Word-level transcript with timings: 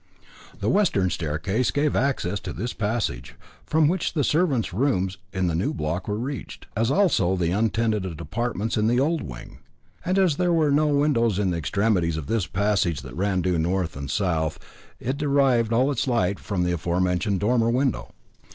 The 0.59 0.67
western 0.67 1.11
staircase 1.11 1.69
gave 1.69 1.95
access 1.95 2.39
to 2.39 2.53
this 2.53 2.73
passage, 2.73 3.35
from 3.67 3.87
which 3.87 4.13
the 4.13 4.23
servants' 4.23 4.73
rooms 4.73 5.19
in 5.31 5.45
the 5.45 5.53
new 5.53 5.75
block 5.75 6.07
were 6.07 6.17
reached, 6.17 6.65
as 6.75 6.89
also 6.89 7.35
the 7.35 7.51
untenanted 7.51 8.19
apartments 8.19 8.77
in 8.77 8.87
the 8.87 8.99
old 8.99 9.21
wing. 9.21 9.59
And 10.03 10.17
as 10.17 10.37
there 10.37 10.51
were 10.53 10.71
no 10.71 10.87
windows 10.87 11.37
in 11.37 11.51
the 11.51 11.57
extremities 11.57 12.17
of 12.17 12.25
this 12.25 12.47
passage 12.47 13.01
that 13.01 13.13
ran 13.15 13.43
due 13.43 13.59
north 13.59 13.95
and 13.95 14.09
south, 14.09 14.57
it 14.99 15.17
derived 15.17 15.71
all 15.71 15.91
its 15.91 16.07
light 16.07 16.39
from 16.39 16.63
the 16.63 16.71
aforementioned 16.71 17.39
dormer 17.39 17.69
window. 17.69 18.11